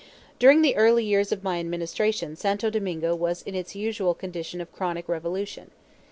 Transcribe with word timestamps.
During 0.39 0.63
the 0.63 0.75
early 0.77 1.05
years 1.05 1.31
of 1.31 1.43
my 1.43 1.59
administration 1.59 2.35
Santo 2.35 2.71
Domingo 2.71 3.13
was 3.15 3.43
in 3.43 3.53
its 3.53 3.75
usual 3.75 4.15
condition 4.15 4.59
of 4.59 4.71
chronic 4.73 5.07
revolution. 5.07 5.69